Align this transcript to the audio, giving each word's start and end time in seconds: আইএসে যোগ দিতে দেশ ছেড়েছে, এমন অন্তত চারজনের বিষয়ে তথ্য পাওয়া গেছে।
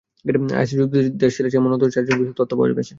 আইএসে 0.55 0.75
যোগ 0.79 0.87
দিতে 0.93 1.09
দেশ 1.21 1.31
ছেড়েছে, 1.37 1.57
এমন 1.57 1.71
অন্তত 1.73 1.89
চারজনের 1.95 2.19
বিষয়ে 2.21 2.39
তথ্য 2.39 2.51
পাওয়া 2.51 2.69
গেছে। 2.71 2.83